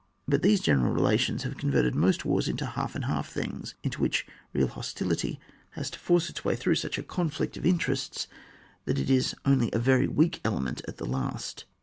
But 0.27 0.41
these 0.41 0.61
general 0.61 0.93
re 0.95 0.99
lations 1.15 1.43
have 1.43 1.59
converted 1.59 1.93
most 1.93 2.25
wars 2.25 2.47
into 2.47 2.65
half 2.65 2.95
and 2.95 3.05
half 3.05 3.29
things, 3.29 3.75
into 3.83 4.01
which 4.01 4.25
real 4.51 4.67
hostility 4.67 5.39
has 5.73 5.91
to 5.91 5.99
force 5.99 6.27
its 6.27 6.43
way 6.43 6.55
through 6.55 6.73
such 6.73 6.97
a 6.97 7.03
conflict 7.03 7.55
of 7.55 7.67
interests, 7.67 8.27
that 8.85 8.97
it 8.97 9.11
is 9.11 9.35
only 9.45 9.69
a 9.73 9.77
very 9.77 10.07
weak 10.07 10.41
element 10.43 10.81
at 10.87 10.97
the 10.97 11.05
last. 11.05 11.65